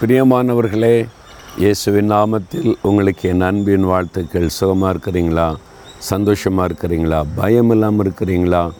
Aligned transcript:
பிரியமானவர்களே 0.00 1.08
இயேசுவின் 1.58 2.10
நாமத்தில் 2.10 2.74
உங்களுக்கு 2.82 3.28
என் 3.28 3.40
அன்பின் 3.40 3.84
வாழ்த்துக்கள். 3.84 4.48
சுகமாக 4.48 4.96
இருக்கிறீங்களா? 4.96 5.56
சந்தோஷமாக 5.98 6.68
இருக்கிறீங்களா? 6.68 7.24
பயம் 7.34 7.70
இல்லாமல் 7.70 8.06
இருக்கிறீங்களா? 8.06 8.70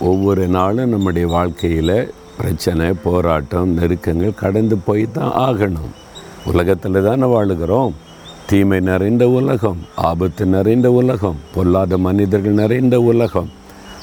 ஒவ்வொரு 0.00 0.46
நாளும் 0.46 0.88
நம்முடைய 0.88 1.28
வாழ்க்கையில் 1.28 2.12
பிரச்சனை 2.36 2.92
போராட்டம் 2.92 3.78
நெருக்கங்கள் 3.78 4.34
கடந்து 4.34 4.76
போய் 4.76 5.10
தான் 5.10 5.30
ஆகணும். 5.30 5.92
உலகத்தில் 6.44 7.02
தானே 7.02 7.26
வாழுகிறோம். 7.26 7.92
தீமை 8.46 8.80
நிறைந்த 8.80 9.28
உலகம் 9.28 9.78
ஆபத்து 9.94 10.46
நிறைந்த 10.46 10.92
உலகம் 10.92 11.36
பொல்லாத 11.54 11.98
மனிதர்கள் 11.98 12.52
நிறைந்த 12.52 13.00
உலகம். 13.00 13.50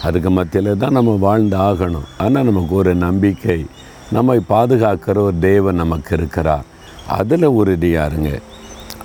அதுக்கு 0.04 0.30
மத்தியில் 0.30 0.78
தான் 0.78 0.92
நம்ம 0.92 1.12
வாழ்ந்து 1.12 1.58
ஆகணும். 1.58 2.10
ஆனால் 2.18 2.44
நமக்கு 2.44 2.76
ஒரு 2.76 2.96
நம்பிக்கை 2.96 3.66
நம்மை 4.16 4.38
பாதுகாக்கிற 4.50 5.18
ஒரு 5.28 5.40
தேவன் 5.40 5.82
நமக்கு 5.84 6.12
இருக்கிறார். 6.18 6.66
அதில் 7.20 7.48
உறுதியாக 7.60 8.10
இருங்க 8.12 8.32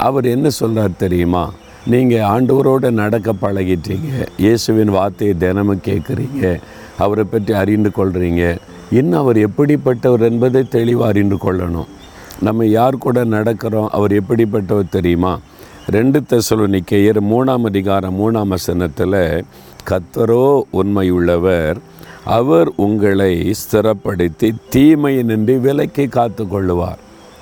அவர் 0.06 0.26
என்ன 0.34 0.48
சொல்கிறார் 0.60 1.00
தெரியுமா? 1.04 1.44
நீங்கள் 1.92 2.26
ஆண்டவரோடு 2.34 2.88
நடக்க 3.02 3.32
பழகிட்டீங்க. 3.42 4.10
இயேசுவின் 4.44 4.96
வார்த்தையை 4.98 5.34
தினமும் 5.38 5.84
கேட்குறீங்க. 5.84 6.60
அவரை 7.04 7.24
பற்றி 7.24 7.52
அறிந்து 7.62 7.90
கொள்கிறீங்க 7.96 8.44
இன்னும் 8.90 9.20
அவர் 9.20 9.38
எப்படிப்பட்டவர் 9.48 10.24
என்பதை 10.30 10.62
தெளிவாக 10.76 11.12
அறிந்து 11.12 11.36
கொள்ளணும். 11.36 11.90
நம்ம 12.46 12.66
யார் 12.66 13.02
கூட 13.04 13.24
நடக்கிறோம்? 13.24 13.90
அவர் 13.98 14.12
எப்படிப்பட்டவர் 14.20 14.94
தெரியுமா? 14.96 15.38
ரெண்டு 15.96 16.18
தெசலோனிக்கேயர் 16.30 17.20
மூணாம் 17.32 17.66
அதிகாரம் 17.70 18.16
மூணாம் 18.20 18.52
வசனத்தில் 18.54 19.44
கத்தரோ 19.90 20.46
உண்மையுள்ளவர் 20.72 21.78
அவர் 22.26 22.68
உங்களை 22.76 23.52
ஸ்திரப்படுத்தி 23.52 24.54
தீமையினின்றி 24.72 25.60
விலக்கி 25.60 26.08
காத்து 26.08 26.44
கொள்ளுவார் 26.44 26.98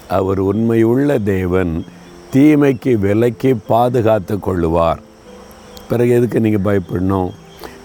அவர் 0.09 0.39
உண்மையுள்ள 0.39 1.19
தேவன் 1.19 1.85
தீமைக்கு 2.33 2.99
விலக்கி 2.99 3.55
பாதுகாத்து 3.69 4.39
கொள்ளுவார் 4.39 5.01
பிறகு 5.89 6.11
எதுக்கு 6.11 6.41
நீங்கள் 6.41 6.67
பயப்படணும்? 6.67 7.31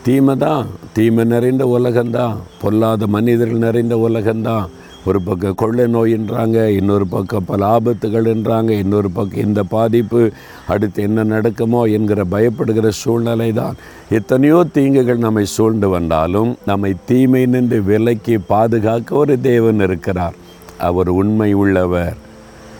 தீமை 0.03 0.35
தான் 0.35 0.67
தீமை 0.93 1.23
நிறைந்த 1.25 1.65
உலகம்தான் 1.65 2.37
பொல்லாத 2.61 3.07
மனிதர்கள் 3.07 3.57
நிறைந்த 3.57 3.97
உலகம்தான் 3.97 4.69
ஒரு 5.05 5.21
பக்கம் 5.21 5.55
கொள்ளை 5.55 5.85
நோயின்றாங்க 5.85 6.65
இன்னொரு 6.65 7.07
பக்கம் 7.07 7.45
பல 7.45 7.79
ஆபத்துகள்ன்றாங்க 7.79 8.69
இன்னொரு 8.69 9.11
பக்கம் 9.11 9.45
இந்த 9.45 9.63
பாதிப்பு 9.63 10.31
அடுத்து 10.67 11.03
என்ன 11.03 11.23
நடக்குமோ 11.23 11.83
என்கிற 11.83 12.23
பயப்படுகிற 12.31 12.89
சூழ்நிலை 12.89 13.53
தான் 13.53 13.75
எத்தனையோ 14.09 14.65
தீங்குகள் 14.73 15.17
நம்மை 15.17 15.45
சூழ்ந்து 15.45 15.89
வந்தாலும் 15.89 16.57
நம்மை 16.65 16.95
தீமை 17.05 17.45
நின்று 17.45 17.83
விலக்கி 17.83 18.37
பாதுகாக்க 18.37 19.15
ஒரு 19.15 19.41
தேவன் 19.41 19.79
இருக்கிறார். 19.79 20.33
அவர் 20.77 21.09
உண்மை 21.09 21.53
உள்ளவர். 21.53 22.17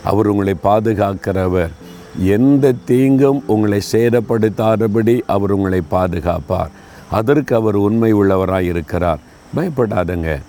அவர் 0.04 0.28
உங்களை 0.28 0.56
பாதுகாக்கிறவர். 0.64 1.70
எந்த 2.17 2.73
தீங்கும் 2.86 3.44
உங்களை 3.48 3.81
சேதப்படுத்தாதபடி 3.92 5.22
அவர் 5.28 5.52
உங்களை 5.52 5.81
பாதுகாப்பார். 5.92 6.70
அதற்கு 7.11 7.56
அவர் 7.56 7.76
உண்மை 7.76 8.14
உள்ளவராக 8.14 8.61
இருக்கிறார். 8.61 9.20
பயப்படாதங்க. 9.56 10.39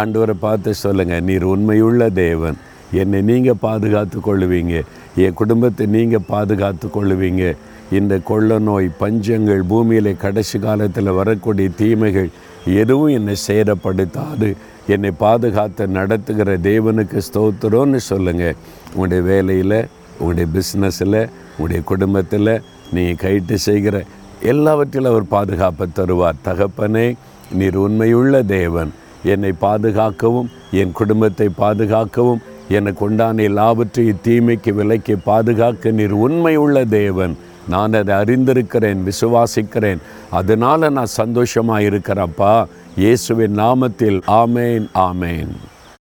ஆண்டவரை 0.00 0.34
பார்த்து 0.46 0.70
சொல்லுங்கள் 0.84 1.26
நீர் 1.28 1.44
உண்மையுள்ள 1.52 2.02
தேவன். 2.24 2.56
என்னை 3.02 3.20
நீங்கள் 3.30 3.60
பாதுகாத்து 3.66 4.18
கொள்ளுவீங்க. 4.26 4.74
என் 5.24 5.38
குடும்பத்தை 5.40 5.84
நீங்கள் 5.96 6.26
பாதுகாத்து 6.32 6.86
கொள்ளுவீங்க. 6.96 7.44
இந்த 7.98 8.14
கொள்ள 8.30 8.58
நோய் 8.66 8.88
பஞ்சங்கள் 9.02 9.62
பூமியில் 9.70 10.10
கடைசி 10.24 10.58
காலத்தில் 10.58 11.16
வரக்கூடிய 11.18 11.70
தீமைகள் 11.80 12.30
எதுவும் 12.80 13.12
என்னை 13.18 13.34
சேதப்படுத்தாது. 13.48 14.48
என்னை 14.94 15.10
பாதுகாத்து 15.24 15.84
நடத்துகிற 15.98 16.56
தேவனுக்கு 16.70 17.18
ஸ்தோத்திரம்னு 17.28 18.00
சொல்லுங்கள் 18.10 18.58
உங்களுடைய 18.94 19.22
வேலையில் 19.30 19.78
உங்களுடைய 20.18 20.48
பிஸ்னஸில் 20.56 21.20
உங்களுடைய 21.52 21.82
குடும்பத்தில் 21.90 22.52
நீங்கள் 22.94 23.22
கைட்டு 23.24 23.56
செய்கிற 23.68 23.96
எல்லாவற்றிலும் 24.52 25.12
அவர் 25.12 25.32
பாதுகாப்பை 25.36 25.86
தருவார். 25.98 26.42
தகப்பனே 26.48 27.06
நீர் 27.60 27.78
உண்மையுள்ள 27.84 28.42
தேவன். 28.58 28.92
என்னை 29.32 29.52
பாதுகாக்கவும் 29.66 30.50
என் 30.80 30.92
குடும்பத்தை 30.92 31.48
பாதுகாக்கவும் 31.62 32.42
எனக்கு 32.68 33.02
உண்டான 33.04 33.42
எல்லாவற்றையும் 33.42 34.22
தீமைக்கு 34.26 34.72
விலைக்கு 34.74 35.16
பாதுகாக்க 35.24 35.90
நீர் 35.90 36.14
உண்மையுள்ள 36.26 36.84
தேவன். 36.84 37.34
நான் 37.68 37.92
அதை 37.92 38.14
அறிந்திருக்கிறேன் 38.14 39.00
விசுவாசிக்கிறேன். 39.08 40.00
அதனால் 40.30 40.92
நான் 40.96 41.16
சந்தோஷமாக 41.20 41.86
இருக்கிறப்பா 41.90 42.54
இயேசுவின் 42.96 43.56
நாமத்தில் 43.58 44.18
ஆமேன் 44.42 44.86
ஆமேன். 45.08 45.52